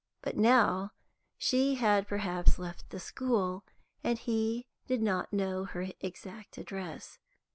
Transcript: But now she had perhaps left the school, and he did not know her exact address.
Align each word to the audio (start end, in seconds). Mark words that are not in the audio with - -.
But 0.23 0.35
now 0.35 0.93
she 1.37 1.75
had 1.75 2.07
perhaps 2.07 2.57
left 2.57 2.89
the 2.89 2.99
school, 2.99 3.63
and 4.03 4.17
he 4.17 4.65
did 4.87 4.99
not 5.03 5.31
know 5.31 5.65
her 5.65 5.89
exact 5.99 6.57
address. 6.57 7.19